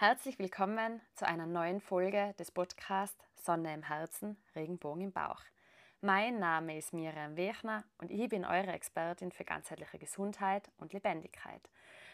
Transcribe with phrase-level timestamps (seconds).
[0.00, 5.40] Herzlich willkommen zu einer neuen Folge des Podcasts Sonne im Herzen, Regenbogen im Bauch.
[6.00, 11.68] Mein Name ist Miriam Wechner und ich bin eure Expertin für ganzheitliche Gesundheit und Lebendigkeit.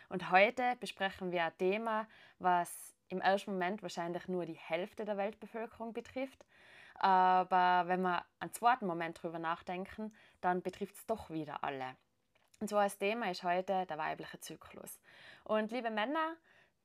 [0.08, 2.08] Und heute besprechen wir ein Thema,
[2.38, 6.42] was im ersten Moment wahrscheinlich nur die Hälfte der Weltbevölkerung betrifft.
[6.94, 10.10] Aber wenn wir einen zweiten Moment drüber nachdenken,
[10.40, 11.96] dann betrifft es doch wieder alle.
[12.60, 14.98] Und zwar das Thema ist heute der weibliche Zyklus.
[15.44, 16.36] Und liebe Männer,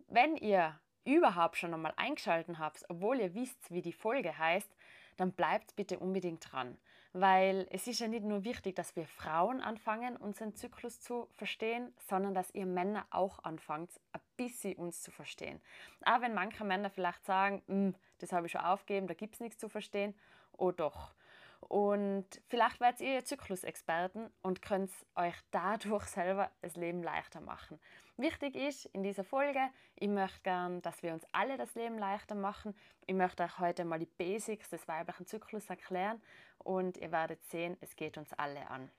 [0.09, 4.70] wenn ihr überhaupt schon einmal eingeschaltet habt, obwohl ihr wisst, wie die Folge heißt,
[5.17, 6.77] dann bleibt bitte unbedingt dran.
[7.12, 11.91] Weil es ist ja nicht nur wichtig, dass wir Frauen anfangen, unseren Zyklus zu verstehen,
[12.07, 15.59] sondern dass ihr Männer auch anfangt, ein bisschen uns zu verstehen.
[16.05, 19.41] Auch wenn manche Männer vielleicht sagen, hm, das habe ich schon aufgegeben, da gibt es
[19.41, 20.13] nichts zu verstehen,
[20.57, 21.13] oh doch.
[21.59, 27.80] Und vielleicht werdet ihr Zyklusexperten und könnt euch dadurch selber das Leben leichter machen.
[28.18, 29.62] Wichtig ist in dieser Folge,
[29.95, 32.76] ich möchte gern, dass wir uns alle das Leben leichter machen.
[33.05, 36.21] Ich möchte euch heute mal die Basics des weiblichen Zyklus erklären
[36.57, 38.90] und ihr werdet sehen, es geht uns alle an.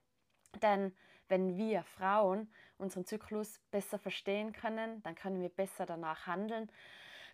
[0.62, 0.94] Denn
[1.28, 6.70] wenn wir Frauen unseren Zyklus besser verstehen können, dann können wir besser danach handeln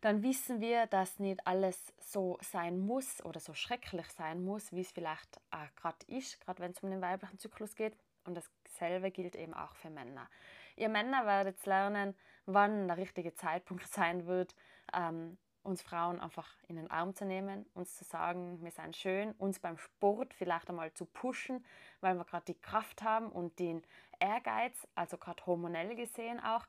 [0.01, 4.81] dann wissen wir, dass nicht alles so sein muss oder so schrecklich sein muss, wie
[4.81, 7.97] es vielleicht äh, gerade ist, gerade wenn es um den weiblichen Zyklus geht.
[8.25, 10.29] Und dasselbe gilt eben auch für Männer.
[10.77, 14.55] Ihr Männer werdet lernen, wann der richtige Zeitpunkt sein wird,
[14.93, 19.33] ähm, uns Frauen einfach in den Arm zu nehmen, uns zu sagen, wir sind schön,
[19.33, 21.65] uns beim Sport vielleicht einmal zu pushen,
[22.01, 23.83] weil wir gerade die Kraft haben und den
[24.21, 26.67] Ehrgeiz, also gerade hormonell gesehen auch.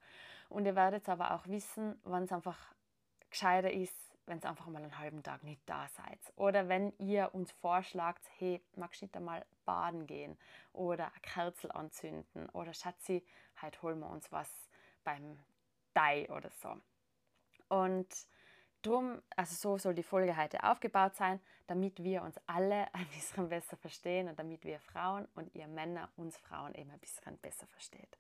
[0.50, 2.58] Und ihr werdet aber auch wissen, wann es einfach
[3.30, 6.20] gescheiter ist, wenn ihr einfach mal einen halben Tag nicht da seid.
[6.36, 10.38] Oder wenn ihr uns vorschlagt, hey, magst du nicht einmal baden gehen
[10.73, 13.25] oder eine Kerzel anzünden oder Schatzi,
[13.61, 14.50] heute holen wir uns was
[15.03, 15.39] beim
[15.94, 16.75] Dai oder so.
[17.69, 18.08] Und
[18.81, 23.50] drum, also so soll die Folge heute aufgebaut sein, damit wir uns alle ein bisschen
[23.50, 27.68] besser verstehen und damit wir Frauen und ihr Männer uns Frauen eben ein bisschen besser
[27.68, 28.18] versteht.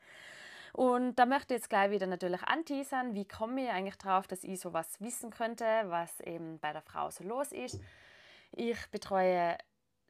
[0.73, 4.43] Und da möchte ich jetzt gleich wieder natürlich anteasern, wie komme ich eigentlich drauf, dass
[4.43, 7.79] ich sowas wissen könnte, was eben bei der Frau so los ist.
[8.51, 9.57] Ich betreue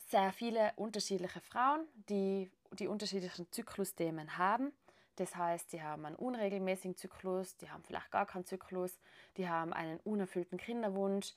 [0.09, 4.72] sehr viele unterschiedliche Frauen, die die unterschiedlichen Zyklusthemen haben.
[5.16, 9.00] Das heißt, die haben einen unregelmäßigen Zyklus, die haben vielleicht gar keinen Zyklus,
[9.35, 11.34] die haben einen unerfüllten Kinderwunsch,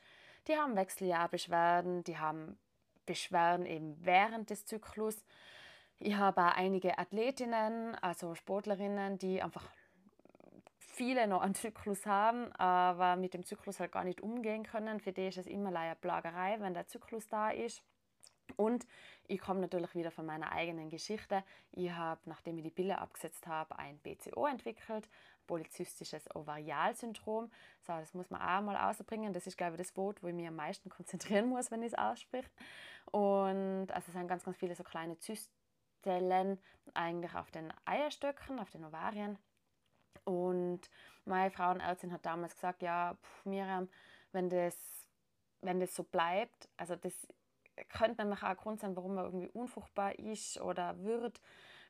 [0.48, 2.58] die haben Wechseljahrbeschwerden, die haben
[3.06, 5.24] Beschwerden eben während des Zyklus
[6.00, 9.68] ich habe auch einige Athletinnen, also Sportlerinnen, die einfach
[10.78, 15.00] viele noch einen Zyklus haben, aber mit dem Zyklus halt gar nicht umgehen können.
[15.00, 17.82] Für die ist es immer eine Plagerei, wenn der Zyklus da ist.
[18.56, 18.86] Und
[19.28, 21.44] ich komme natürlich wieder von meiner eigenen Geschichte.
[21.70, 25.08] Ich habe, nachdem ich die Pille abgesetzt habe, ein BCO entwickelt,
[25.46, 27.50] polyzystisches Ovarialsyndrom.
[27.80, 29.32] So, das muss man auch mal ausbringen.
[29.32, 31.92] Das ist, glaube ich, das Wort, wo ich mich am meisten konzentrieren muss, wenn ich
[31.92, 32.50] es ausspreche.
[33.12, 35.59] Und also es sind ganz, ganz viele so kleine Zysten
[36.02, 36.58] Zellen
[36.94, 39.38] eigentlich auf den Eierstöcken, auf den Ovarien.
[40.24, 40.90] Und
[41.24, 43.88] meine Frauenärztin hat damals gesagt, ja, pff, Miriam,
[44.32, 44.76] wenn das,
[45.60, 47.14] wenn das so bleibt, also das
[47.88, 51.40] könnte nämlich auch ein Grund sein, warum man irgendwie unfruchtbar ist oder wird,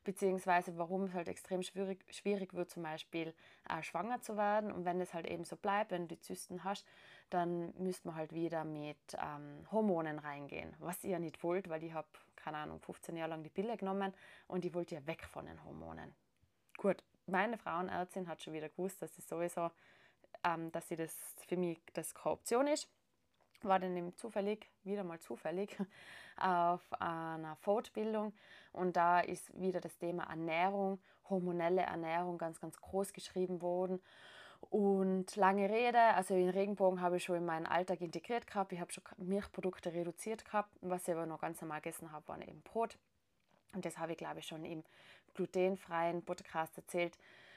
[0.05, 3.35] beziehungsweise warum es halt extrem schwierig, schwierig wird, zum Beispiel
[3.69, 4.73] äh, schwanger zu werden.
[4.73, 6.87] Und wenn es halt eben so bleibt, wenn du die Zysten hast,
[7.31, 11.83] dann müsste man halt wieder mit ähm, Hormonen reingehen, was ihr ja nicht wollt, weil
[11.85, 12.09] ich habe
[12.43, 14.15] keine Ahnung, 15 Jahre lang die Pille genommen
[14.49, 16.15] und ich wollte ja weg von den Hormonen.
[16.77, 19.71] Gut, meine Frauenärztin hat schon wieder gewusst, dass es sowieso,
[20.45, 21.15] ähm, dass sie das
[21.47, 22.89] für mich das keine Option ist.
[23.63, 25.77] War dann eben zufällig, wieder mal zufällig,
[26.37, 28.33] auf einer Fortbildung
[28.73, 30.99] und da ist wieder das Thema Ernährung,
[31.29, 34.01] hormonelle Ernährung ganz, ganz groß geschrieben worden.
[34.69, 38.73] Und lange Rede, also den Regenbogen habe ich schon in meinen Alltag integriert gehabt.
[38.73, 40.71] Ich habe schon Milchprodukte reduziert gehabt.
[40.81, 42.99] Was ich aber noch ganz normal gegessen habe, waren eben Brot.
[43.75, 44.85] Und das habe ich, glaube ich, schon im
[45.35, 47.17] glutenfreien Podcast erzählt.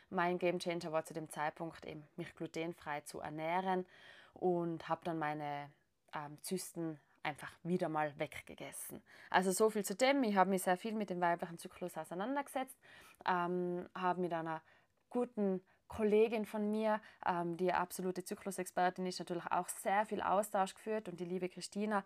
[0.10, 3.86] Mein Game Changer war zu dem Zeitpunkt eben, mich glutenfrei zu ernähren
[4.34, 5.72] und habe dann meine
[6.14, 9.02] ähm, Zysten einfach wieder mal weggegessen.
[9.30, 10.24] Also so viel zu dem.
[10.24, 12.78] Ich habe mich sehr viel mit dem weiblichen Zyklus auseinandergesetzt,
[13.26, 14.62] ähm, habe mit einer
[15.10, 15.64] guten
[15.96, 21.08] Kollegin von mir, ähm, die absolute Zyklusexpertin ist, natürlich auch sehr viel Austausch geführt.
[21.08, 22.04] Und die liebe Christina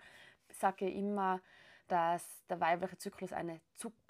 [0.49, 1.39] sage immer,
[1.87, 3.61] dass der weibliche Zyklus eine,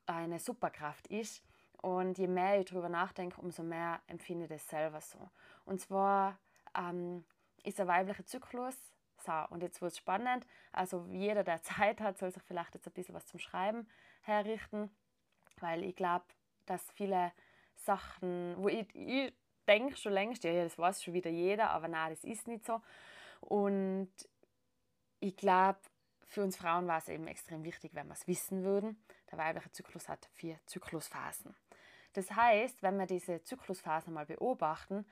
[0.08, 1.44] eine Superkraft ist.
[1.82, 5.20] Und je mehr ich darüber nachdenke, umso mehr empfinde ich das selber so.
[5.66, 6.40] Und zwar
[6.76, 7.24] ähm,
[7.64, 8.76] ist der weibliche Zyklus,
[9.24, 12.88] so, und jetzt wird es spannend, also jeder, der Zeit hat, soll sich vielleicht jetzt
[12.88, 13.88] ein bisschen was zum Schreiben
[14.22, 14.90] herrichten,
[15.60, 16.26] weil ich glaube,
[16.66, 17.32] dass viele
[17.76, 19.34] Sachen, wo ich, ich
[19.68, 22.66] denkst schon längst, ja, ja, das weiß schon wieder jeder, aber nein, das ist nicht
[22.66, 22.82] so.
[23.42, 24.10] Und
[25.20, 25.80] ich glaube,
[26.28, 29.02] für uns Frauen war es eben extrem wichtig, wenn wir es wissen würden.
[29.32, 31.56] Der weibliche Zyklus hat vier Zyklusphasen.
[32.14, 35.06] Das heißt, wenn wir diese Zyklusphasen mal beobachten,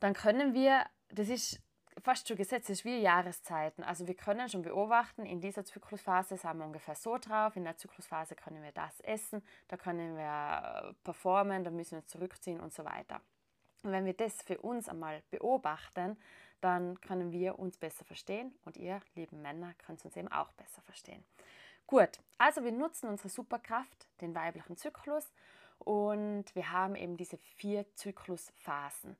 [0.00, 1.60] dann können wir, das ist
[2.02, 3.82] fast schon gesetzt, das ist wie Jahreszeiten.
[3.82, 7.76] Also wir können schon beobachten, in dieser Zyklusphase sind wir ungefähr so drauf, in der
[7.76, 12.60] Zyklusphase können wir das essen, da können wir äh, performen, da müssen wir uns zurückziehen
[12.60, 13.20] und so weiter.
[13.86, 16.18] Und wenn wir das für uns einmal beobachten,
[16.60, 20.82] dann können wir uns besser verstehen und ihr, lieben Männer, könnt uns eben auch besser
[20.82, 21.24] verstehen.
[21.86, 25.32] Gut, also wir nutzen unsere Superkraft, den weiblichen Zyklus,
[25.78, 29.16] und wir haben eben diese vier Zyklusphasen.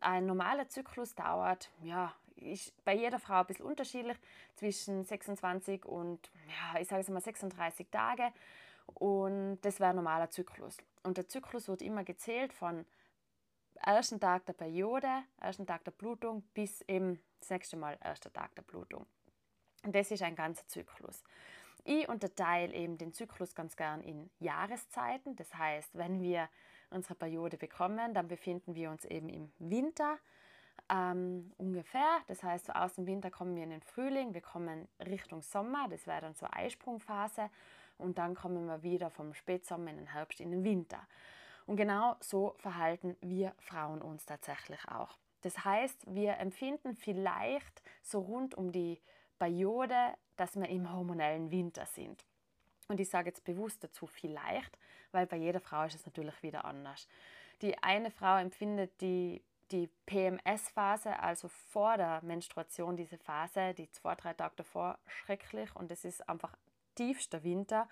[0.00, 4.18] Ein normaler Zyklus dauert, ja, ist bei jeder Frau ein bisschen unterschiedlich,
[4.56, 8.32] zwischen 26 und, ja, ich sage es mal 36 Tage.
[8.94, 10.78] Und das wäre ein normaler Zyklus.
[11.04, 12.84] Und der Zyklus wird immer gezählt von
[13.82, 15.08] ersten Tag der Periode,
[15.40, 19.06] ersten Tag der Blutung bis eben das nächste Mal erster Tag der Blutung.
[19.84, 21.22] Und das ist ein ganzer Zyklus.
[21.84, 25.36] Ich unterteile eben den Zyklus ganz gern in Jahreszeiten.
[25.36, 26.48] Das heißt, wenn wir
[26.90, 30.18] unsere Periode bekommen, dann befinden wir uns eben im Winter
[30.90, 32.20] ähm, ungefähr.
[32.26, 35.88] Das heißt, so aus dem Winter kommen wir in den Frühling, wir kommen Richtung Sommer,
[35.88, 37.50] das wäre dann so Eisprungphase.
[37.98, 41.00] Und dann kommen wir wieder vom Spätsommer in den Herbst in den Winter.
[41.68, 45.18] Und genau so verhalten wir Frauen uns tatsächlich auch.
[45.42, 48.98] Das heißt, wir empfinden vielleicht so rund um die
[49.38, 52.24] Periode, dass wir im hormonellen Winter sind.
[52.88, 54.78] Und ich sage jetzt bewusst dazu vielleicht,
[55.12, 57.06] weil bei jeder Frau ist es natürlich wieder anders.
[57.60, 64.14] Die eine Frau empfindet die, die PMS-Phase, also vor der Menstruation, diese Phase, die zwei,
[64.14, 66.56] drei Tage davor, schrecklich und es ist einfach
[66.94, 67.90] tiefster Winter.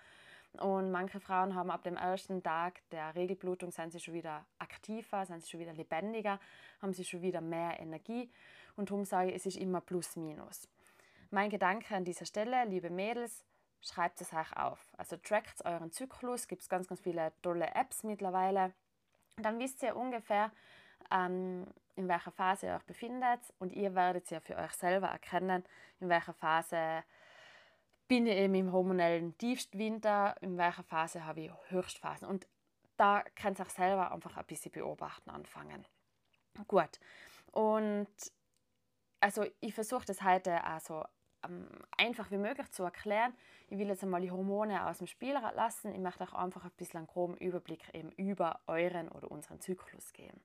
[0.59, 5.25] Und manche Frauen haben ab dem ersten Tag der Regelblutung, sind sie schon wieder aktiver,
[5.25, 6.39] sind sie schon wieder lebendiger,
[6.81, 8.29] haben sie schon wieder mehr Energie.
[8.75, 10.67] Und darum sage ich, es ist immer plus minus.
[11.29, 13.43] Mein Gedanke an dieser Stelle, liebe Mädels,
[13.81, 14.79] schreibt es euch auf.
[14.97, 18.73] Also trackt euren Zyklus, gibt es ganz, ganz viele tolle Apps mittlerweile.
[19.37, 20.51] Dann wisst ihr ungefähr,
[21.11, 21.65] ähm,
[21.95, 25.63] in welcher Phase ihr euch befindet und ihr werdet ja für euch selber erkennen,
[25.99, 27.03] in welcher Phase
[28.07, 32.27] bin ich eben im hormonellen Tiefstwinter, in welcher Phase habe ich Höchstphasen.
[32.27, 32.47] Und
[32.95, 35.85] da könnt ihr auch selber einfach ein bisschen beobachten anfangen.
[36.67, 36.99] Gut.
[37.51, 38.07] Und
[39.19, 41.03] also ich versuche das heute also
[41.43, 41.67] ähm,
[41.97, 43.33] einfach wie möglich zu erklären.
[43.69, 45.93] Ich will jetzt einmal die Hormone aus dem Spiel lassen.
[45.93, 50.13] Ich möchte auch einfach ein bisschen einen groben Überblick eben über euren oder unseren Zyklus
[50.13, 50.39] geben.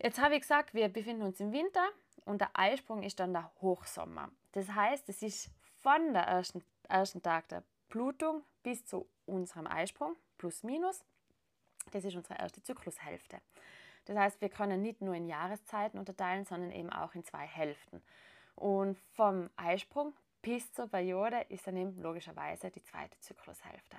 [0.00, 1.88] Jetzt habe ich gesagt, wir befinden uns im Winter
[2.24, 4.30] und der Eisprung ist dann der Hochsommer.
[4.52, 5.50] Das heißt, es ist
[5.84, 11.04] von der ersten, ersten Tag der Blutung bis zu unserem Eisprung, plus minus.
[11.92, 13.38] Das ist unsere erste Zyklushälfte.
[14.06, 18.02] Das heißt, wir können nicht nur in Jahreszeiten unterteilen, sondern eben auch in zwei Hälften.
[18.54, 23.98] Und vom Eisprung bis zur Periode ist dann eben logischerweise die zweite Zyklushälfte.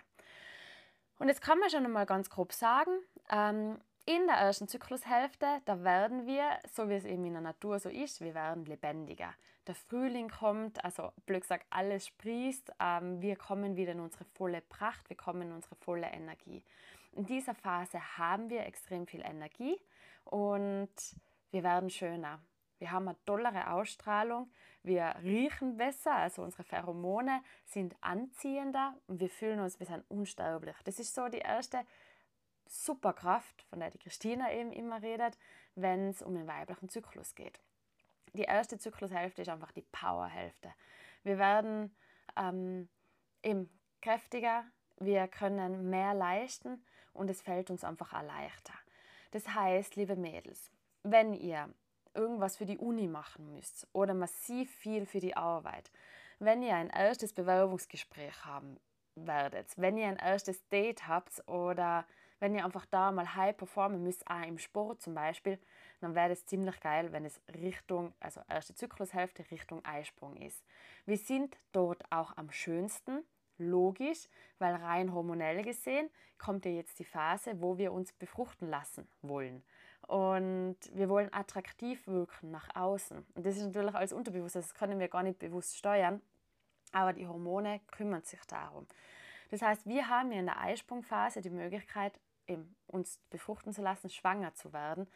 [1.20, 2.98] Und jetzt kann man schon einmal ganz grob sagen,
[3.30, 7.80] ähm, in der ersten Zyklushälfte, da werden wir, so wie es eben in der Natur
[7.80, 9.36] so ist, wir werden lebendiger.
[9.68, 14.62] Der Frühling kommt, also blöd gesagt, alles sprießt, ähm, wir kommen wieder in unsere volle
[14.62, 16.64] Pracht, wir kommen in unsere volle Energie.
[17.14, 19.80] In dieser Phase haben wir extrem viel Energie
[20.26, 20.92] und
[21.52, 22.40] wir werden schöner.
[22.78, 24.52] Wir haben eine tollere Ausstrahlung,
[24.84, 30.76] wir riechen besser, also unsere Pheromone sind anziehender und wir fühlen uns, wir sind unsterblich.
[30.84, 31.86] Das ist so die erste
[32.68, 35.40] Superkraft, von der die Christina eben immer redet,
[35.74, 37.60] wenn es um den weiblichen Zyklus geht.
[38.36, 40.74] Die erste Zyklushälfte ist einfach die Powerhälfte.
[41.24, 41.96] Wir werden
[42.36, 42.90] ähm,
[43.44, 43.70] eben
[44.02, 44.66] kräftiger,
[45.00, 48.74] wir können mehr leisten und es fällt uns einfach auch leichter.
[49.32, 50.70] Das heißt, liebe Mädels,
[51.04, 51.74] wenn ihr
[52.14, 55.92] irgendwas für die Uni machen müsst oder massiv viel für die Arbeit,
[56.40, 58.78] wenn ihr ein erstes Bewerbungsgespräch haben
[59.16, 62.06] werdet, wenn ihr ein erstes Date habt oder
[62.40, 65.58] wenn ihr einfach da mal high performen müsst, auch im Sport zum Beispiel,
[66.06, 70.64] dann wäre es ziemlich geil, wenn es Richtung, also erste Zyklushälfte Richtung Eisprung ist.
[71.08, 73.24] Wir sind dort auch am schönsten,
[73.58, 79.08] logisch, weil rein hormonell gesehen kommt ja jetzt die Phase, wo wir uns befruchten lassen
[79.24, 79.64] wollen.
[80.06, 83.26] Und wir wollen attraktiv wirken nach außen.
[83.34, 86.22] Und das ist natürlich alles unterbewusst, das können wir gar nicht bewusst steuern,
[86.92, 88.86] aber die Hormone kümmern sich darum.
[89.50, 92.20] Das heißt, wir haben ja in der Eisprungphase die Möglichkeit,
[92.86, 95.08] uns befruchten zu lassen, schwanger zu werden.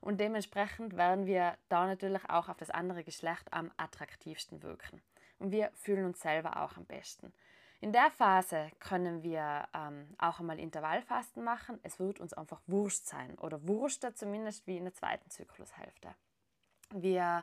[0.00, 5.02] Und dementsprechend werden wir da natürlich auch auf das andere Geschlecht am attraktivsten wirken.
[5.38, 7.32] Und wir fühlen uns selber auch am besten.
[7.82, 11.80] In der Phase können wir ähm, auch einmal Intervallfasten machen.
[11.82, 16.14] Es wird uns einfach wurscht sein oder wurschter zumindest wie in der zweiten Zyklushälfte.
[16.90, 17.42] Wir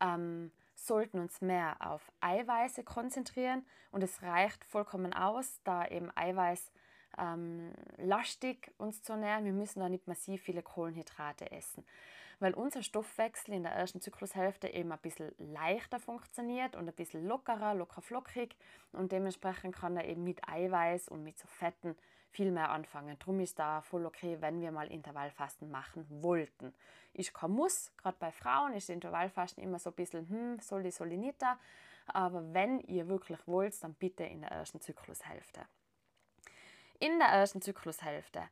[0.00, 6.70] ähm, sollten uns mehr auf Eiweiße konzentrieren und es reicht vollkommen aus, da eben Eiweiß
[7.20, 9.44] ähm, lastig uns zu ernähren.
[9.44, 11.84] Wir müssen da nicht massiv viele Kohlenhydrate essen
[12.40, 17.26] weil unser Stoffwechsel in der ersten Zyklushälfte eben ein bisschen leichter funktioniert und ein bisschen
[17.26, 18.56] lockerer, locker flockig
[18.92, 21.94] und dementsprechend kann er eben mit Eiweiß und mit so Fetten
[22.30, 23.16] viel mehr anfangen.
[23.18, 26.72] Darum ist da voll okay, wenn wir mal Intervallfasten machen wollten.
[27.12, 30.94] Ich kann Muss, gerade bei Frauen ist Intervallfasten immer so ein bisschen, hm, soll ich,
[30.94, 31.58] soll ich nicht da.
[32.06, 35.60] Aber wenn ihr wirklich wollt, dann bitte in der ersten Zyklushälfte.
[37.00, 38.42] In der ersten Zyklushälfte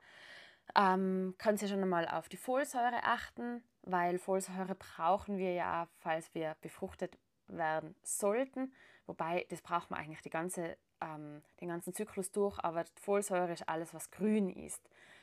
[0.74, 6.34] ähm, könnt ihr schon einmal auf die Folsäure achten weil Folsäure brauchen wir ja, falls
[6.34, 8.72] wir befruchtet werden sollten.
[9.06, 13.68] Wobei, das braucht man eigentlich die ganze, ähm, den ganzen Zyklus durch, aber Folsäure ist
[13.68, 14.82] alles, was grün ist.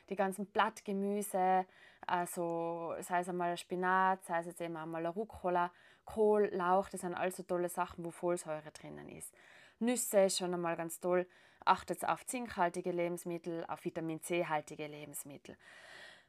[0.10, 1.66] Die ganzen Blattgemüse,
[2.08, 5.72] also sei es einmal Spinat, sei es jetzt eben einmal Rucola,
[6.06, 9.34] Kohl, Lauch, das sind also tolle Sachen, wo Folsäure drinnen ist.
[9.80, 11.28] Nüsse ist schon einmal ganz toll.
[11.66, 15.58] Achtet auf zinkhaltige Lebensmittel, auf Vitamin C-haltige Lebensmittel.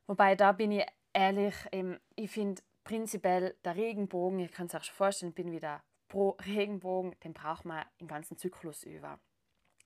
[0.07, 4.87] Wobei da bin ich ehrlich, ähm, ich finde prinzipiell der Regenbogen, ihr könnt es euch
[4.87, 9.19] schon vorstellen, bin wieder pro Regenbogen, den braucht man im ganzen Zyklus über.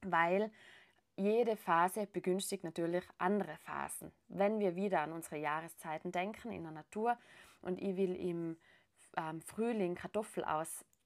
[0.03, 0.51] Weil
[1.17, 4.13] jede Phase begünstigt natürlich andere Phasen.
[4.29, 7.19] Wenn wir wieder an unsere Jahreszeiten denken in der Natur
[7.61, 8.57] und ich will im
[9.17, 10.45] ähm, Frühling Kartoffel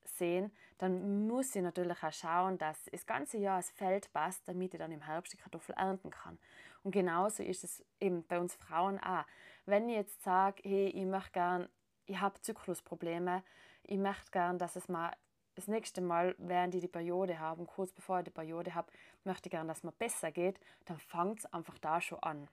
[0.04, 4.74] aussehen, dann muss ich natürlich auch schauen, dass das ganze Jahr das Feld passt, damit
[4.74, 6.38] ich dann im Herbst die Kartoffel ernten kann.
[6.82, 9.24] Und genauso ist es eben bei uns Frauen auch.
[9.66, 11.68] Wenn ich jetzt sage, hey, ich möchte gern,
[12.06, 13.42] ich habe Zyklusprobleme,
[13.84, 15.12] ich möchte gern, dass es mal
[15.54, 18.90] das nächste Mal, während ich die Periode habe, kurz bevor ich die Periode habe,
[19.24, 22.48] möchte ich gern, dass es mir besser geht, dann fangt es einfach da schon an.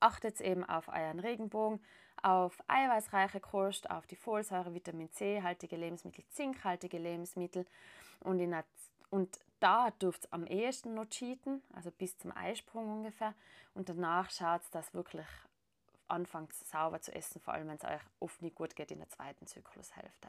[0.00, 1.80] Achtet eben auf euren Regenbogen,
[2.22, 7.66] auf eiweißreiche Kost, auf die Folsäure, Vitamin C-haltige Lebensmittel, zinkhaltige Lebensmittel
[8.20, 8.64] und, in der,
[9.10, 13.34] und da dürft ihr am ehesten noch cheaten, also bis zum Eisprung ungefähr.
[13.74, 15.26] Und danach schaut dass wirklich
[16.08, 19.08] anfangt sauber zu essen, vor allem wenn es euch oft nicht gut geht in der
[19.08, 20.28] zweiten Zyklushälfte.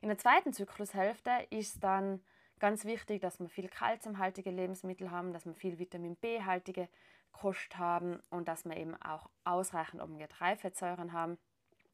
[0.00, 2.22] In der zweiten Zyklushälfte ist dann
[2.58, 6.88] ganz wichtig, dass wir viel kalziumhaltige Lebensmittel haben, dass wir viel Vitamin B-haltige
[7.32, 11.38] Kost haben und dass wir eben auch ausreichend Omega-3-Fettsäuren haben,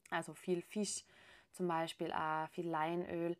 [0.09, 1.03] also viel Fisch
[1.51, 3.37] zum Beispiel, auch viel Leinöl,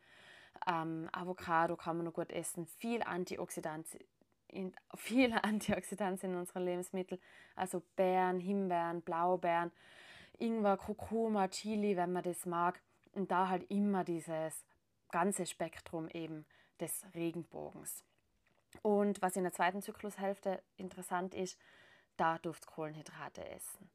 [0.68, 4.06] ähm, Avocado kann man noch gut essen, viel Antioxidantien
[4.96, 7.22] viele Antioxidantien in unseren Lebensmitteln,
[7.56, 9.72] also Beeren, Himbeeren, Blaubeeren,
[10.40, 12.82] Ingwer, Kurkuma, Chili, wenn man das mag.
[13.14, 14.66] Und da halt immer dieses
[15.12, 16.46] ganze Spektrum eben
[16.80, 18.04] des Regenbogens.
[18.82, 21.58] Und was in der zweiten Zyklushälfte interessant ist,
[22.17, 23.89] da dürft Kohlenhydrate essen.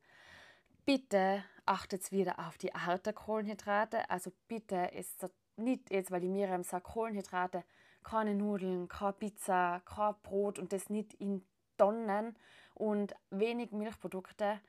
[0.84, 4.10] Bitte achtet wieder auf die Art der Kohlenhydrate.
[4.10, 7.64] Also bitte ist nicht jetzt, weil die Miriam sagt, Kohlenhydrate
[8.02, 11.44] keine Nudeln, keine Pizza, kein Brot und das nicht in
[11.76, 12.36] Tonnen
[12.74, 14.60] und wenig Milchprodukte,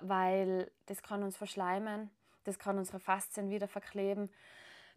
[0.00, 2.10] weil das kann uns verschleimen,
[2.44, 4.30] das kann unsere Faszien wieder verkleben,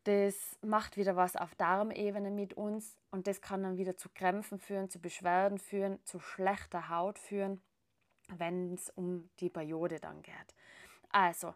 [0.03, 4.59] das macht wieder was auf Darmebene mit uns und das kann dann wieder zu Krämpfen
[4.59, 7.61] führen, zu Beschwerden führen, zu schlechter Haut führen,
[8.37, 10.55] wenn es um die Periode dann geht.
[11.09, 11.53] Also,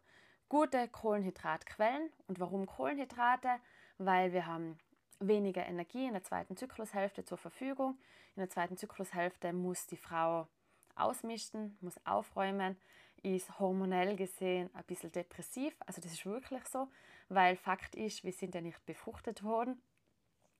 [0.47, 2.09] gute Kohlenhydratquellen.
[2.27, 3.49] Und warum Kohlenhydrate?
[3.97, 4.77] Weil wir haben
[5.19, 7.97] weniger Energie in der zweiten Zyklushälfte zur Verfügung.
[8.35, 10.47] In der zweiten Zyklushälfte muss die Frau
[10.95, 12.77] ausmischen, muss aufräumen,
[13.23, 15.75] ist hormonell gesehen ein bisschen depressiv.
[15.85, 16.87] Also das ist wirklich so,
[17.27, 19.81] weil Fakt ist, wir sind ja nicht befruchtet worden.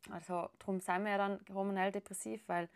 [0.10, 2.70] Also darum sind wir ja dann hormonell depressiv, weil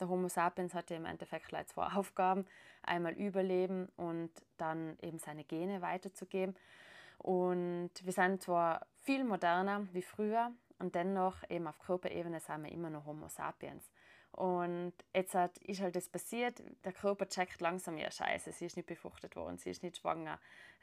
[0.00, 2.46] der Homo sapiens hat ja im Endeffekt gleich zwei Aufgaben.
[2.82, 6.56] Einmal überleben und dann eben seine Gene weiterzugeben.
[7.18, 12.72] Und wir sind zwar viel moderner wie früher, und dennoch, eben auf Körperebene, sind wir
[12.72, 13.90] immer noch Homo sapiens.
[14.32, 18.86] Und jetzt ist halt das passiert, der Körper checkt langsam, ja scheiße, sie ist nicht
[18.86, 20.38] befruchtet worden, sie ist nicht schwanger.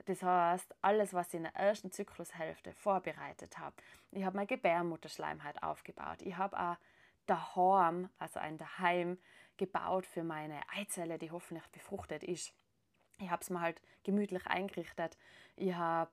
[0.05, 3.75] Das heißt, alles, was ich in der ersten Zyklushälfte vorbereitet habe,
[4.11, 6.75] ich habe meine Gebärmutterschleimhaut aufgebaut, ich habe auch
[7.27, 9.17] daheim, also ein Daheim,
[9.57, 12.53] gebaut für meine Eizelle, die hoffentlich befruchtet ist.
[13.19, 15.17] Ich habe es mir halt gemütlich eingerichtet.
[15.55, 16.11] Ich habe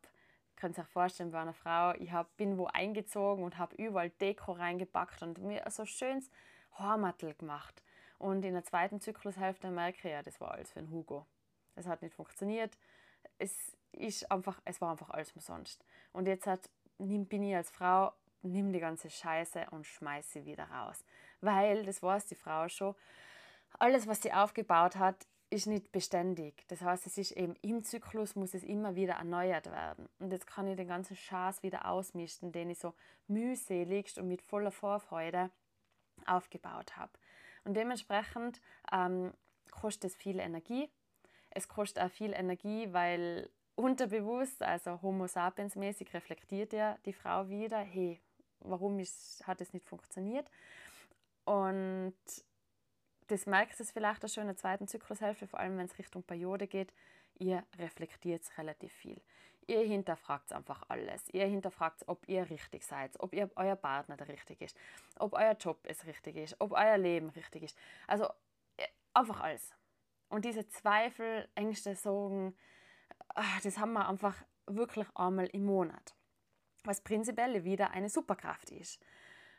[0.56, 4.52] könnt euch vorstellen, bei einer Frau, ich hab, bin wo eingezogen und habe überall Deko
[4.52, 6.30] reingepackt und mir so schönes
[6.78, 7.82] Hormattel gemacht.
[8.18, 11.26] Und in der zweiten Zyklushälfte merke ich, ja, das war alles für einen Hugo.
[11.74, 12.78] Das hat nicht funktioniert.
[13.38, 15.84] Es, ist einfach, es war einfach alles umsonst.
[16.12, 18.12] Und jetzt hat, bin ich als Frau,
[18.44, 21.04] nimm die ganze Scheiße und schmeiß sie wieder raus.
[21.40, 22.94] weil, das weiß die Frau schon,
[23.78, 26.64] alles, was sie aufgebaut hat, ist nicht beständig.
[26.68, 30.08] Das heißt, es ist eben im Zyklus muss es immer wieder erneuert werden.
[30.18, 32.94] Und jetzt kann ich den ganzen Schatz wieder ausmischen, den ich so
[33.28, 35.50] mühselig und mit voller Vorfreude
[36.26, 37.12] aufgebaut habe.
[37.64, 38.60] Und dementsprechend
[38.92, 39.32] ähm,
[39.70, 40.90] kostet es viel Energie.
[41.50, 47.48] Es kostet auch viel Energie, weil unterbewusst, also Homo sapiens mäßig, reflektiert ja die Frau
[47.48, 48.20] wieder, hey,
[48.64, 50.50] warum ist, hat es nicht funktioniert?
[51.44, 52.14] Und
[53.28, 56.22] das merkt es vielleicht auch schon in der zweiten Zyklushälfte, vor allem wenn es Richtung
[56.22, 56.92] Periode geht,
[57.38, 59.20] ihr reflektiert relativ viel.
[59.66, 61.22] Ihr hinterfragt einfach alles.
[61.30, 64.76] Ihr hinterfragt, ob ihr richtig seid, ob ihr, euer Partner der richtig ist,
[65.18, 67.78] ob euer Job es richtig ist, ob euer Leben richtig ist.
[68.06, 68.24] Also
[68.76, 69.74] äh, einfach alles.
[70.28, 72.54] Und diese Zweifel, Ängste, Sorgen,
[73.34, 76.14] ah, das haben wir einfach wirklich einmal im Monat.
[76.84, 79.04] Was prinzipiell wieder eine Superkraft ist.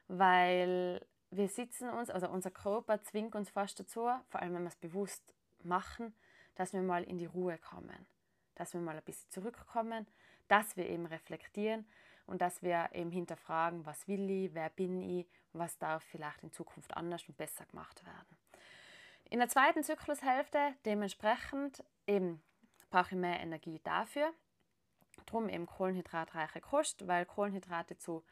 [0.07, 4.69] Weil wir sitzen uns, also unser Körper zwingt uns fast dazu, vor allem wenn wir
[4.69, 6.15] es bewusst machen,
[6.55, 8.07] dass wir mal in die Ruhe kommen,
[8.55, 10.07] dass wir mal ein bisschen zurückkommen,
[10.47, 11.85] dass wir eben reflektieren
[12.25, 16.51] und dass wir eben hinterfragen, was will ich, wer bin ich, was darf vielleicht in
[16.51, 18.37] Zukunft anders und besser gemacht werden.
[19.29, 22.41] In der zweiten Zyklushälfte dementsprechend eben
[22.89, 24.31] brauche ich mehr Energie dafür.
[25.25, 28.23] Drum eben kohlenhydratreiche Kost, weil Kohlenhydrate zu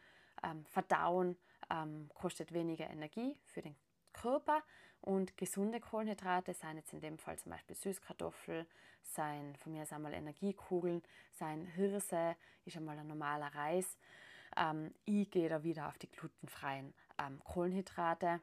[0.44, 1.38] ähm, verdauen
[1.70, 3.76] ähm, kostet weniger Energie für den
[4.14, 4.64] Körper
[5.02, 8.66] und gesunde Kohlenhydrate seien jetzt in dem Fall zum Beispiel Süßkartoffel,
[9.02, 12.36] seien von mir einmal Energiekugeln, seien Hirse,
[12.66, 13.98] ist einmal ein normaler Reis.
[14.56, 18.40] Ähm, ich gehe da wieder auf die glutenfreien ähm, Kohlenhydrate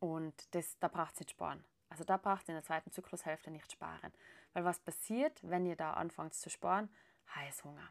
[0.00, 1.64] und das, da braucht es nicht sparen.
[1.90, 4.12] Also da braucht es in der zweiten Zyklushälfte nicht sparen.
[4.52, 6.88] Weil was passiert, wenn ihr da anfangt zu sparen?
[7.34, 7.88] Heißhunger.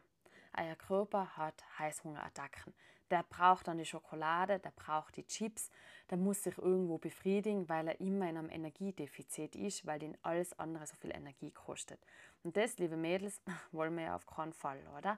[0.58, 2.74] Euer Körper hat Heißhungerattacken
[3.12, 5.70] der braucht dann die Schokolade, der braucht die Chips,
[6.10, 10.58] der muss sich irgendwo befriedigen, weil er immer in einem Energiedefizit ist, weil ihn alles
[10.60, 12.00] andere so viel Energie kostet.
[12.44, 13.42] Und das, liebe Mädels,
[13.72, 15.18] wollen wir ja auf keinen Fall, oder?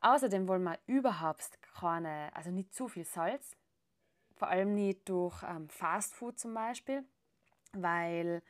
[0.00, 3.56] Außerdem wollen wir überhaupt keine, also nicht zu viel Salz,
[4.36, 7.04] vor allem nicht durch ähm, Fastfood zum Beispiel,
[7.72, 8.42] weil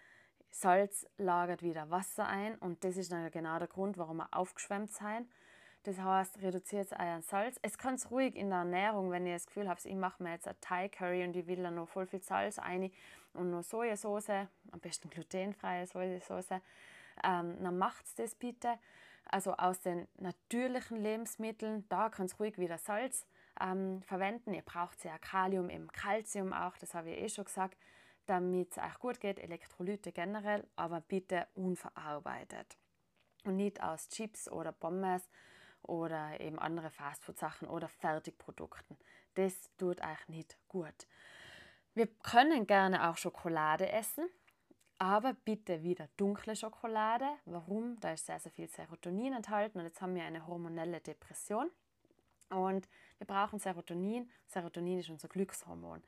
[0.55, 4.93] Salz lagert wieder Wasser ein und das ist dann genau der Grund, warum wir aufgeschwemmt
[4.93, 5.29] sein.
[5.83, 7.59] Das heißt, reduziert euren Salz.
[7.61, 10.47] Es kann ruhig in der Ernährung, wenn ihr das Gefühl habt, ich mache mir jetzt
[10.47, 12.93] ein Thai Curry und ich will da noch voll viel Salz rein
[13.33, 16.53] und noch Sojasauce, am besten glutenfreie Sojasauce,
[17.25, 18.79] ähm, dann macht das bitte.
[19.25, 23.27] Also aus den natürlichen Lebensmitteln, da könnt ihr ruhig wieder Salz
[23.61, 24.55] ähm, verwenden.
[24.55, 27.77] Ihr braucht ja Kalium, eben Calcium auch, das habe ich eh schon gesagt,
[28.27, 32.77] damit es euch gut geht, Elektrolyte generell, aber bitte unverarbeitet.
[33.45, 35.29] Und nicht aus Chips oder Pommes
[35.83, 38.97] oder eben andere Fastfood-Sachen oder Fertigprodukten.
[39.35, 41.07] Das tut euch nicht gut.
[41.95, 44.29] Wir können gerne auch Schokolade essen,
[44.99, 47.29] aber bitte wieder dunkle Schokolade.
[47.45, 48.01] Warum?
[48.01, 51.71] Da ist sehr, sehr viel Serotonin enthalten und jetzt haben wir eine hormonelle Depression.
[52.51, 54.31] Und wir brauchen Serotonin.
[54.47, 56.03] Serotonin ist unser Glückshormon.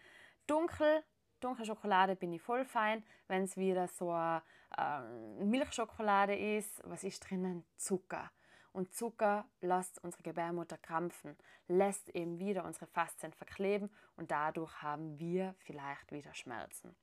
[0.47, 1.05] Dunkel,
[1.41, 3.05] dunkle Schokolade bin ich voll fein.
[3.29, 4.43] Wenn es wieder so eine
[4.77, 7.65] äh, Milchschokolade ist, was ist drinnen?
[7.77, 8.31] Zucker.
[8.73, 11.35] Und Zucker lässt unsere Gebärmutter krampfen,
[11.67, 16.95] lässt eben wieder unsere Faszien verkleben und dadurch haben wir vielleicht wieder Schmerzen.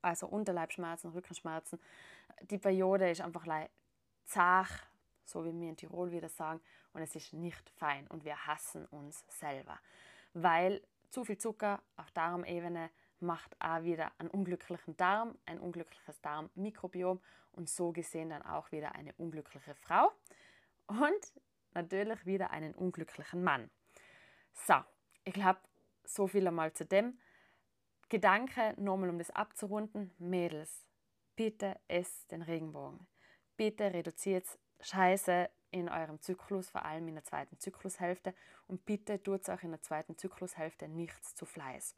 [0.00, 1.80] Also Unterleibschmerzen, Rückenschmerzen.
[2.42, 3.44] Die Periode ist einfach
[4.26, 4.70] zart,
[5.24, 6.60] so wie wir in Tirol wieder sagen,
[6.92, 9.80] und es ist nicht fein und wir hassen uns selber,
[10.34, 12.90] weil zu viel Zucker auf Darmebene
[13.22, 17.20] macht auch wieder einen unglücklichen Darm, ein unglückliches Darmmikrobiom
[17.52, 20.12] und so gesehen dann auch wieder eine unglückliche Frau
[20.86, 21.32] und
[21.74, 23.70] natürlich wieder einen unglücklichen Mann.
[24.52, 24.74] So,
[25.24, 25.60] ich glaube,
[26.04, 27.18] so viel einmal zu dem.
[28.08, 30.86] Gedanke, nochmal um das abzurunden, Mädels,
[31.34, 33.06] bitte esst den Regenbogen.
[33.56, 34.46] Bitte reduziert
[34.80, 38.34] Scheiße in eurem Zyklus, vor allem in der zweiten Zyklushälfte
[38.66, 41.96] und bitte tut auch in der zweiten Zyklushälfte nichts zu Fleiß.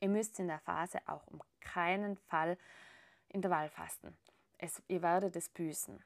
[0.00, 2.58] Ihr müsst in der Phase auch um keinen Fall
[3.28, 4.16] Intervallfasten.
[4.58, 6.02] Es, ihr werdet es büßen.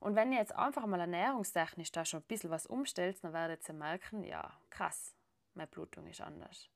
[0.00, 3.66] Und wenn ihr jetzt einfach mal ernährungstechnisch da schon ein bisschen was umstellt, dann werdet
[3.68, 5.14] ihr merken, ja, krass,
[5.54, 6.68] meine Blutung ist anders.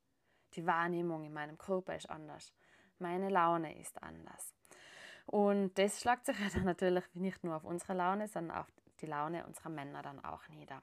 [0.55, 2.53] Die Wahrnehmung in meinem Körper ist anders.
[2.99, 4.55] Meine Laune ist anders.
[5.27, 8.67] Und das schlagt sich dann natürlich nicht nur auf unsere Laune, sondern auf
[9.01, 10.83] die Laune unserer Männer dann auch nieder.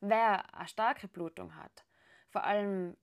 [0.00, 1.84] Wer eine starke Blutung hat,
[2.28, 2.96] vor allem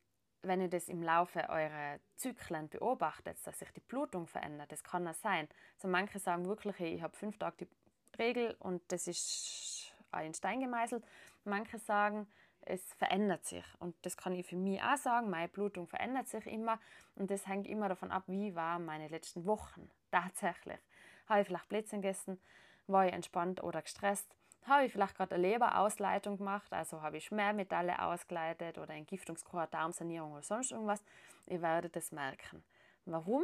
[0.44, 5.06] wenn ihr das im Laufe eurer Zyklen beobachtet, dass sich die Blutung verändert, das kann
[5.06, 5.48] ja sein.
[5.78, 10.60] So manche sagen wirklich, ich habe fünf Tage die Regel und das ist ein Stein
[10.60, 11.04] gemeißelt.
[11.44, 12.28] Manche sagen,
[12.62, 13.66] es verändert sich.
[13.80, 16.80] Und das kann ich für mich auch sagen, meine Blutung verändert sich immer
[17.16, 20.80] und das hängt immer davon ab, wie waren meine letzten Wochen tatsächlich.
[21.28, 22.40] Habe ich vielleicht Blitzen gegessen,
[22.88, 24.36] war ich entspannt oder gestresst,
[24.68, 30.34] habe ich vielleicht gerade eine Leberausleitung gemacht, also habe ich Schwermetalle ausgeleitet oder Entgiftungskur, Darmsanierung
[30.34, 31.04] oder sonst irgendwas.
[31.48, 32.64] Ihr werdet das merken.
[33.06, 33.44] Warum?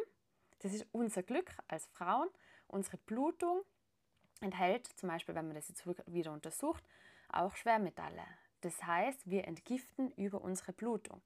[0.60, 2.30] Das ist unser Glück als Frauen.
[2.68, 3.62] Unsere Blutung
[4.42, 6.84] enthält zum Beispiel, wenn man das jetzt wieder untersucht,
[7.30, 8.24] auch Schwermetalle.
[8.62, 11.22] Das heißt, wir entgiften über unsere Blutung.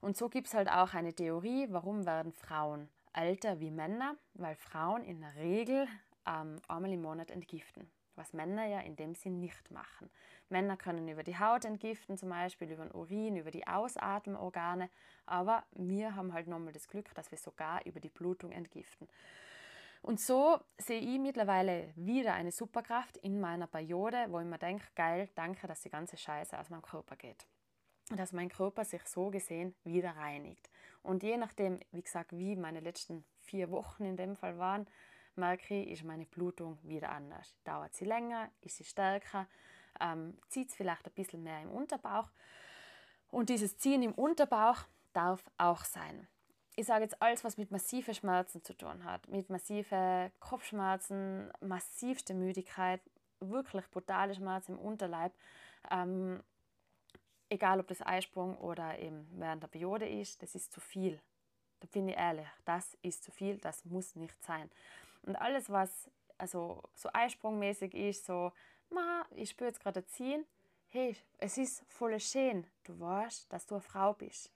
[0.00, 4.56] Und so gibt es halt auch eine Theorie, warum werden Frauen älter wie Männer, weil
[4.56, 5.86] Frauen in der Regel
[6.26, 10.10] ähm, einmal im Monat entgiften, was Männer ja in dem Sinn nicht machen.
[10.48, 14.90] Männer können über die Haut entgiften, zum Beispiel über den Urin, über die Ausatmorgane,
[15.26, 19.08] aber wir haben halt nochmal das Glück, dass wir sogar über die Blutung entgiften.
[20.02, 24.84] Und so sehe ich mittlerweile wieder eine Superkraft in meiner Periode, wo ich mir denke,
[24.96, 27.46] geil, danke, dass die ganze Scheiße aus meinem Körper geht.
[28.08, 30.68] Dass mein Körper sich so gesehen wieder reinigt.
[31.02, 34.88] Und je nachdem, wie gesagt, wie meine letzten vier Wochen in dem Fall waren,
[35.36, 37.54] merke ich, ist meine Blutung wieder anders.
[37.64, 39.46] Dauert sie länger, ist sie stärker,
[40.00, 42.30] ähm, zieht es vielleicht ein bisschen mehr im Unterbauch.
[43.30, 46.28] Und dieses Ziehen im Unterbauch darf auch sein
[46.76, 52.34] ich sage jetzt alles, was mit massiven Schmerzen zu tun hat, mit massiven Kopfschmerzen, massivste
[52.34, 53.00] Müdigkeit,
[53.40, 55.32] wirklich brutale Schmerzen im Unterleib,
[55.90, 56.42] ähm,
[57.50, 61.20] egal ob das Eisprung oder eben während der Periode ist, das ist zu viel.
[61.80, 64.70] Da bin ich ehrlich, das ist zu viel, das muss nicht sein.
[65.22, 68.52] Und alles, was also so eisprungmäßig ist, so,
[68.90, 70.44] ma, ich spüre jetzt gerade Ziehen,
[70.88, 74.52] hey, es ist voll schön, du weißt, dass du eine Frau bist.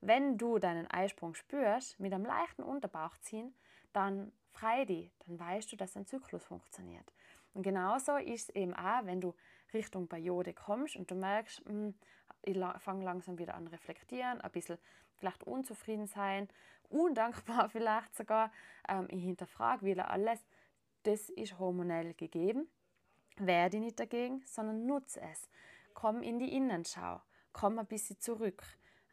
[0.00, 3.54] Wenn du deinen Eisprung spürst, mit einem leichten Unterbauch ziehen,
[3.92, 7.12] dann frei die, dann weißt du, dass dein Zyklus funktioniert.
[7.54, 9.34] Und genauso ist es eben auch, wenn du
[9.72, 11.94] Richtung Periode kommst und du merkst, hm,
[12.42, 14.78] ich fange langsam wieder an reflektieren, ein bisschen
[15.16, 16.48] vielleicht unzufrieden sein,
[16.86, 18.52] undankbar vielleicht sogar,
[18.88, 20.44] ähm, ich hinterfrage wieder alles,
[21.02, 22.68] das ist hormonell gegeben.
[23.38, 25.48] Werde nicht dagegen, sondern nutze es.
[25.94, 27.20] Komm in die Innenschau,
[27.52, 28.62] komm ein bisschen zurück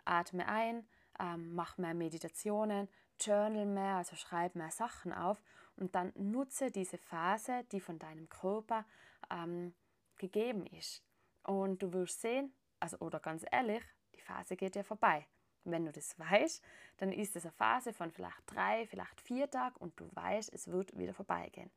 [0.05, 0.85] atme ein,
[1.19, 5.41] ähm, mach mehr Meditationen, journal mehr, also schreib mehr Sachen auf
[5.75, 8.85] und dann nutze diese Phase, die von deinem Körper
[9.29, 9.73] ähm,
[10.17, 11.03] gegeben ist.
[11.43, 13.83] Und du wirst sehen, also oder ganz ehrlich,
[14.15, 15.27] die Phase geht ja vorbei.
[15.65, 16.63] Wenn du das weißt,
[16.97, 20.67] dann ist es eine Phase von vielleicht drei, vielleicht vier Tagen und du weißt, es
[20.67, 21.71] wird wieder vorbeigehen.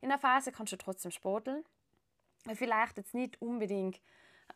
[0.00, 1.64] In der Phase kannst du trotzdem sporteln.
[2.54, 4.00] Vielleicht jetzt nicht unbedingt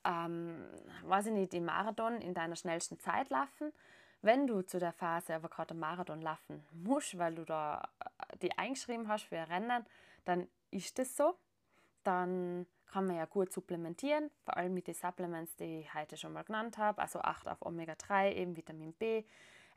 [0.04, 0.64] ähm,
[1.04, 3.72] weiß ich nicht, im Marathon in deiner schnellsten Zeit laufen.
[4.22, 8.38] Wenn du zu der Phase aber gerade einen Marathon laufen musst, weil du da äh,
[8.38, 9.86] die eingeschrieben hast für ein Rennen,
[10.24, 11.36] dann ist das so.
[12.02, 16.32] Dann kann man ja gut supplementieren, vor allem mit den Supplements, die ich heute schon
[16.32, 17.00] mal genannt habe.
[17.00, 19.24] Also acht auf Omega-3, eben Vitamin B.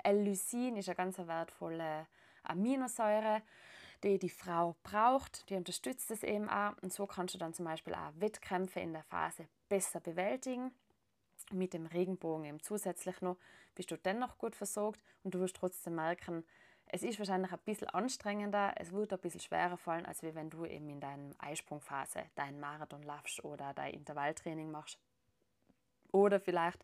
[0.03, 2.07] L-Lysin ist eine ganz wertvolle
[2.43, 3.41] Aminosäure,
[4.03, 5.49] die die Frau braucht.
[5.49, 6.73] Die unterstützt es eben auch.
[6.81, 10.71] Und so kannst du dann zum Beispiel auch Wettkämpfe in der Phase besser bewältigen.
[11.51, 13.37] Mit dem Regenbogen eben zusätzlich noch
[13.75, 16.45] bist du dennoch gut versorgt und du wirst trotzdem merken,
[16.91, 20.65] es ist wahrscheinlich ein bisschen anstrengender, es wird ein bisschen schwerer fallen, als wenn du
[20.65, 24.97] eben in deiner Eisprungphase deinen Marathon laufst oder dein Intervalltraining machst.
[26.11, 26.83] Oder vielleicht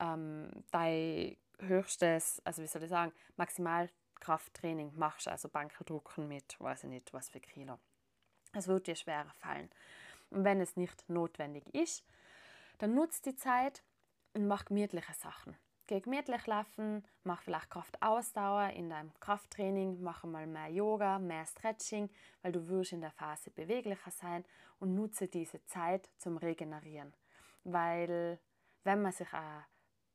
[0.00, 6.90] ähm, dein höchstes, also wie soll ich sagen, Maximalkrafttraining machst, also Bankdrucken mit, weiß ich
[6.90, 7.78] nicht, was für Kilo.
[8.52, 9.70] Es wird dir schwerer fallen.
[10.28, 12.04] Und wenn es nicht notwendig ist,
[12.76, 13.82] dann nutzt die Zeit
[14.34, 15.56] und mach gemütliche Sachen.
[15.88, 22.10] Geh gemütlich laufen, mach vielleicht Kraftausdauer in deinem Krafttraining, mach mal mehr Yoga, mehr Stretching,
[22.42, 24.44] weil du wirst in der Phase beweglicher sein
[24.80, 27.14] und nutze diese Zeit zum Regenerieren.
[27.64, 28.38] Weil
[28.84, 29.64] wenn man sich eine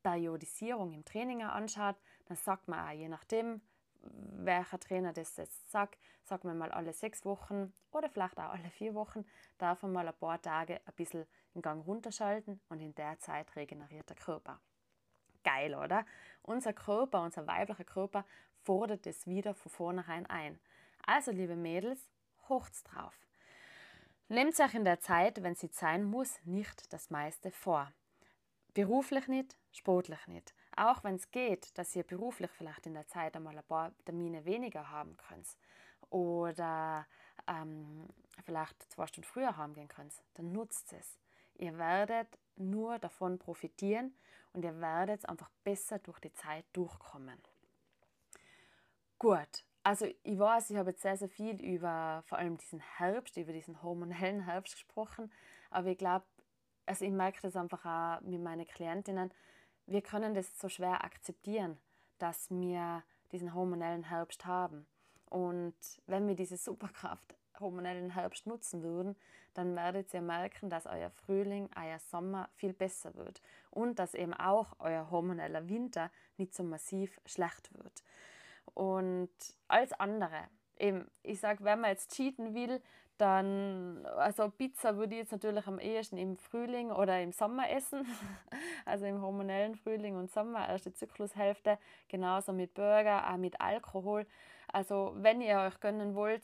[0.04, 3.60] Periodisierung im Training anschaut, dann sagt man auch, je nachdem,
[4.00, 8.70] welcher Trainer das jetzt sagt, sagt man mal alle sechs Wochen oder vielleicht auch alle
[8.70, 9.26] vier Wochen,
[9.58, 13.56] darf man mal ein paar Tage ein bisschen den Gang runterschalten und in der Zeit
[13.56, 14.60] regeneriert der Körper.
[15.44, 16.04] Geil, oder?
[16.42, 18.24] Unser Körper, unser weiblicher Körper
[18.64, 20.58] fordert es wieder von vornherein ein.
[21.06, 22.10] Also, liebe Mädels,
[22.48, 23.14] hocht's drauf.
[24.28, 27.92] Nehmt euch in der Zeit, wenn sie sein muss, nicht das meiste vor.
[28.72, 30.54] Beruflich nicht, sportlich nicht.
[30.76, 34.44] Auch wenn es geht, dass ihr beruflich vielleicht in der Zeit einmal ein paar Termine
[34.44, 35.46] weniger haben könnt
[36.10, 37.06] oder
[37.46, 38.08] ähm,
[38.44, 41.18] vielleicht zwei Stunden früher haben gehen könnt, dann nutzt es.
[41.56, 42.26] Ihr werdet
[42.56, 44.14] nur davon profitieren
[44.54, 47.38] und ihr werdet einfach besser durch die Zeit durchkommen.
[49.18, 53.36] Gut, also ich weiß, ich habe jetzt sehr, sehr viel über vor allem diesen Herbst,
[53.36, 55.30] über diesen hormonellen Herbst gesprochen,
[55.70, 56.24] aber ich glaube,
[56.86, 59.32] also ich merke das einfach auch mit meinen Klientinnen,
[59.86, 61.78] wir können das so schwer akzeptieren,
[62.18, 64.86] dass wir diesen hormonellen Herbst haben.
[65.28, 65.74] Und
[66.06, 69.16] wenn wir diese Superkraft hormonellen Herbst nutzen würden,
[69.54, 73.40] dann werdet ihr merken, dass euer Frühling, euer Sommer viel besser wird
[73.70, 78.02] und dass eben auch euer hormoneller Winter nicht so massiv schlecht wird.
[78.74, 79.30] Und
[79.68, 82.82] als andere, eben, ich sage, wenn man jetzt cheaten will,
[83.18, 88.04] dann, also Pizza würde ich jetzt natürlich am ehesten im Frühling oder im Sommer essen,
[88.84, 94.26] also im hormonellen Frühling und Sommer, erste Zyklushälfte, genauso mit Burger, auch mit Alkohol.
[94.72, 96.42] Also wenn ihr euch gönnen wollt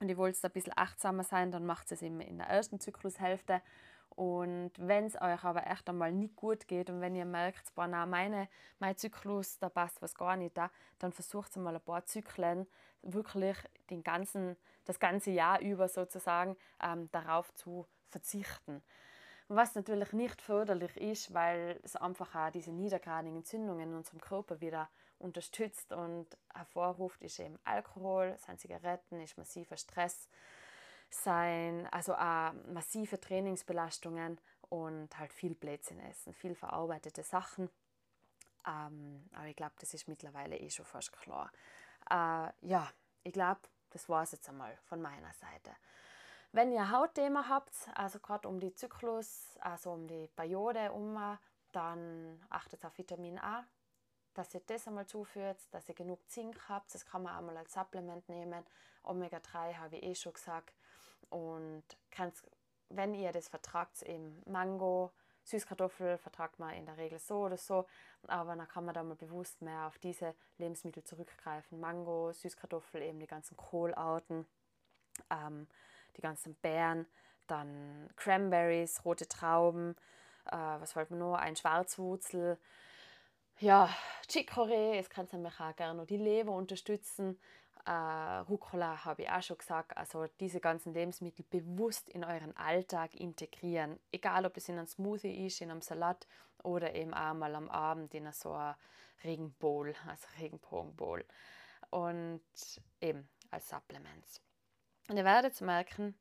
[0.00, 3.62] und ihr wollt ein bisschen achtsamer sein, dann macht es immer in der ersten Zyklushälfte.
[4.10, 7.86] Und wenn es euch aber echt einmal nicht gut geht und wenn ihr merkt, boah,
[7.86, 12.04] na, meine, mein Zyklus, da passt was gar nicht da, dann versucht mal ein paar
[12.06, 12.66] Zyklen
[13.02, 13.56] wirklich
[13.90, 14.56] den ganzen
[14.86, 18.82] das ganze Jahr über sozusagen ähm, darauf zu verzichten.
[19.48, 24.60] Was natürlich nicht förderlich ist, weil es einfach auch diese niedergradigen Entzündungen in unserem Körper
[24.60, 30.28] wieder unterstützt und hervorruft, ist eben Alkohol, sind Zigaretten, ist massiver Stress,
[31.10, 37.70] sein, also auch massive Trainingsbelastungen und halt viel Blödsinn essen, viel verarbeitete Sachen.
[38.66, 41.50] Ähm, aber ich glaube, das ist mittlerweile eh schon fast klar.
[42.10, 42.90] Äh, ja,
[43.22, 45.70] ich glaube, das war es jetzt einmal von meiner Seite.
[46.52, 51.38] Wenn ihr Hautthema habt, also gerade um die Zyklus, also um die Periode um,
[51.72, 53.64] dann achtet auf Vitamin A,
[54.36, 56.94] dass ihr das einmal zuführt, dass ihr genug Zink habt.
[56.94, 58.64] Das kann man einmal als Supplement nehmen.
[59.04, 60.74] Omega-3 habe ich eh schon gesagt.
[61.30, 61.84] Und
[62.90, 65.12] wenn ihr das vertragt, eben Mango,
[65.44, 67.86] Süßkartoffel vertragt man in der Regel so oder so,
[68.26, 71.78] aber dann kann man da mal bewusst mehr auf diese Lebensmittel zurückgreifen.
[71.78, 74.46] Mango, Süßkartoffel, eben die ganzen Kohlarten,
[75.30, 75.68] ähm,
[76.16, 77.06] die ganzen Beeren,
[77.46, 79.96] dann Cranberries, rote Trauben,
[80.46, 82.58] äh, was wollte man noch, ein Schwarzwurzel,
[83.58, 83.88] ja,
[84.28, 87.38] Chicorée, es kann nämlich auch gerne noch die Leber unterstützen.
[87.86, 89.96] Äh, Rucola habe ich auch schon gesagt.
[89.96, 93.98] Also diese ganzen Lebensmittel bewusst in euren Alltag integrieren.
[94.10, 96.26] Egal, ob es in einem Smoothie ist, in einem Salat
[96.64, 98.74] oder eben auch mal am Abend in so einem
[99.22, 101.24] Regenbowl, also Regenbogenbowl.
[101.90, 102.42] Und
[103.00, 104.40] eben als Supplements.
[105.08, 106.18] Und ihr werdet merken,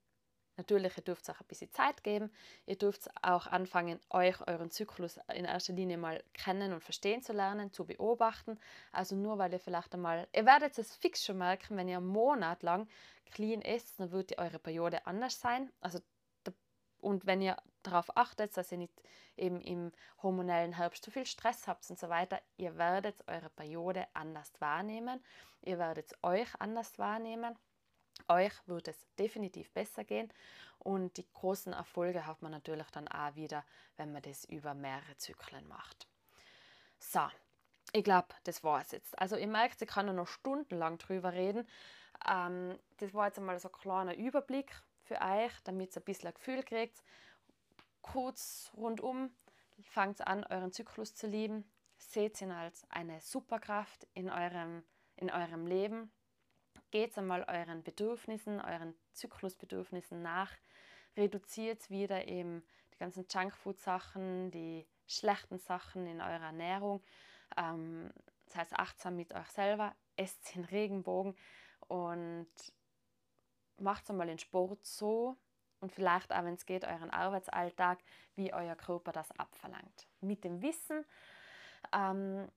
[0.58, 2.32] Natürlich, ihr dürft auch ein bisschen Zeit geben.
[2.66, 7.34] Ihr dürft auch anfangen, euch euren Zyklus in erster Linie mal kennen und verstehen zu
[7.34, 8.58] lernen, zu beobachten.
[8.92, 12.08] Also nur weil ihr vielleicht einmal, ihr werdet es fix schon merken, wenn ihr einen
[12.08, 12.88] Monat lang
[13.32, 15.72] clean isst, dann wird eure Periode anders sein.
[15.82, 16.00] Also
[17.06, 19.04] und wenn ihr darauf achtet, dass ihr nicht
[19.38, 19.92] eben im
[20.24, 25.24] hormonellen Herbst zu viel Stress habt und so weiter, ihr werdet eure Periode anders wahrnehmen.
[25.62, 27.56] Ihr werdet euch anders wahrnehmen
[28.30, 30.32] euch wird es definitiv besser gehen
[30.80, 33.66] und die großen Erfolge hat man natürlich dann auch wieder,
[33.98, 36.08] wenn man das über mehrere Zyklen macht.
[37.00, 37.22] So,
[37.92, 39.18] ich glaube, das war es jetzt.
[39.20, 41.68] Also ihr merkt, ich kann noch stundenlang drüber reden.
[42.28, 46.28] Ähm, das war jetzt einmal so ein kleiner Überblick für euch, damit ihr ein bisschen
[46.28, 47.04] ein Gefühl kriegt.
[48.02, 49.36] Kurz rundum,
[49.82, 51.70] fangt an, euren Zyklus zu lieben.
[51.98, 54.84] Seht ihn als eine Superkraft in eurem,
[55.16, 56.12] in eurem Leben
[56.96, 60.50] geht einmal euren Bedürfnissen, euren Zyklusbedürfnissen nach,
[61.18, 67.04] reduziert wieder eben die ganzen Junkfood-Sachen, die schlechten Sachen in eurer Ernährung.
[67.58, 68.14] Ähm,
[68.46, 71.36] das heißt, achtsam mit euch selber, esst den Regenbogen
[71.90, 72.48] und
[73.78, 75.36] macht einmal den Sport so
[75.82, 78.00] und vielleicht auch, wenn es geht, euren Arbeitsalltag,
[78.36, 80.08] wie euer Körper das abverlangt.
[80.22, 81.04] Mit dem Wissen,
[81.92, 82.48] ähm,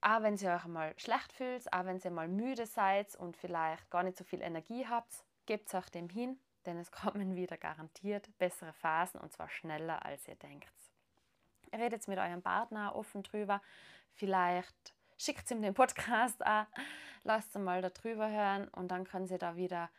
[0.00, 3.90] auch wenn ihr euch mal schlecht fühlt, auch wenn ihr mal müde seid und vielleicht
[3.90, 8.30] gar nicht so viel Energie habt, gebt euch dem hin, denn es kommen wieder garantiert
[8.38, 10.72] bessere Phasen und zwar schneller, als ihr denkt.
[11.72, 13.60] Redet mit eurem Partner offen drüber,
[14.14, 16.66] vielleicht schickt ihm den Podcast an,
[17.24, 19.90] lasst ihn mal darüber hören und dann können sie da wieder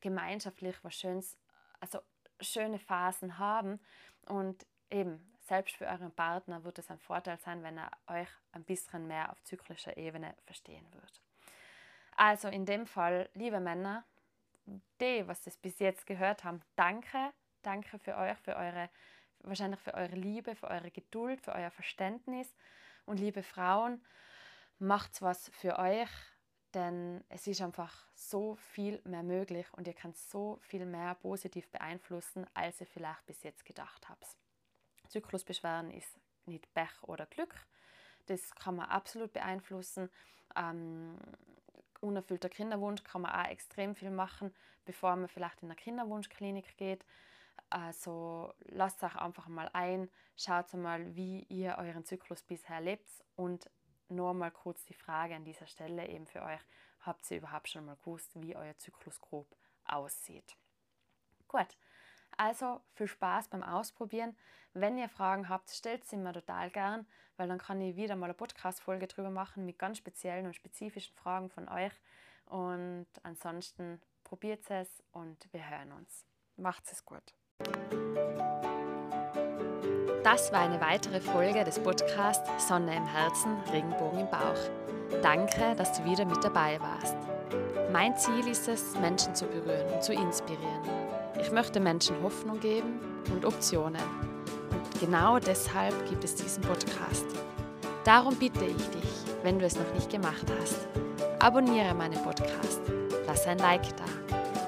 [0.00, 1.36] gemeinschaftlich was Schönes,
[1.80, 2.00] also
[2.40, 3.80] schöne Phasen haben.
[4.26, 8.64] Und eben selbst für euren Partner wird es ein Vorteil sein, wenn er euch ein
[8.64, 11.22] bisschen mehr auf zyklischer Ebene verstehen wird.
[12.16, 14.04] Also in dem Fall, liebe Männer,
[15.00, 17.32] die, was das bis jetzt gehört haben, danke,
[17.62, 18.90] danke für euch, für eure,
[19.40, 22.54] wahrscheinlich für eure Liebe, für eure Geduld, für euer Verständnis.
[23.06, 24.04] Und liebe Frauen,
[24.78, 26.10] macht was für euch,
[26.74, 31.70] denn es ist einfach so viel mehr möglich und ihr könnt so viel mehr positiv
[31.70, 34.36] beeinflussen, als ihr vielleicht bis jetzt gedacht habt.
[35.08, 37.54] Zyklusbeschwerden ist nicht Pech oder Glück.
[38.26, 40.10] Das kann man absolut beeinflussen.
[40.56, 41.18] Ähm,
[42.00, 47.04] unerfüllter Kinderwunsch kann man auch extrem viel machen, bevor man vielleicht in eine Kinderwunschklinik geht.
[47.70, 53.70] Also lasst euch einfach mal ein, schaut mal, wie ihr euren Zyklus bisher lebt und
[54.08, 56.60] nur mal kurz die Frage an dieser Stelle eben für euch,
[57.00, 60.56] habt ihr überhaupt schon mal gewusst, wie euer Zyklus grob aussieht?
[61.46, 61.76] Gut,
[62.38, 64.36] also viel Spaß beim Ausprobieren.
[64.74, 68.26] Wenn ihr Fragen habt, stellt sie mir total gern, weil dann kann ich wieder mal
[68.26, 71.92] eine Podcast-Folge drüber machen mit ganz speziellen und spezifischen Fragen von euch.
[72.46, 76.24] Und ansonsten probiert es und wir hören uns.
[76.56, 77.34] Macht es gut.
[80.22, 84.58] Das war eine weitere Folge des Podcasts Sonne im Herzen, Regenbogen im Bauch.
[85.22, 87.16] Danke, dass du wieder mit dabei warst.
[87.92, 91.17] Mein Ziel ist es, Menschen zu berühren und zu inspirieren.
[91.40, 93.00] Ich möchte Menschen Hoffnung geben
[93.32, 94.02] und Optionen.
[94.70, 97.26] Und genau deshalb gibt es diesen Podcast.
[98.04, 99.10] Darum bitte ich dich,
[99.42, 100.88] wenn du es noch nicht gemacht hast,
[101.38, 102.80] abonniere meinen Podcast,
[103.26, 104.04] lass ein Like da,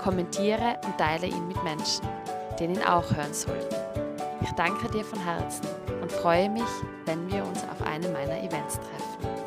[0.03, 2.07] kommentiere und teile ihn mit Menschen,
[2.59, 3.75] denen ihn auch hören sollten.
[4.43, 5.67] Ich danke dir von Herzen
[6.01, 6.63] und freue mich,
[7.07, 9.40] wenn wir uns auf einem meiner Events treffen.